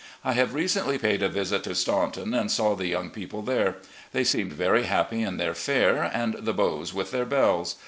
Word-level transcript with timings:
I 0.23 0.33
have 0.33 0.55
recently 0.55 0.97
paid 0.97 1.21
a 1.21 1.29
visit 1.29 1.63
to 1.65 1.75
Staunton 1.75 2.33
and 2.33 2.49
saw 2.49 2.73
the 2.75 2.87
young 2.87 3.11
people 3.11 3.43
there. 3.43 3.75
They 4.13 4.23
seemed 4.23 4.51
very 4.51 4.85
happy 4.85 5.21
in 5.21 5.37
their 5.37 5.53
fair, 5.53 6.09
and 6.11 6.33
the 6.39 6.53
beaux 6.53 6.85
with 6.91 7.11
their 7.11 7.23
belles. 7.25 7.75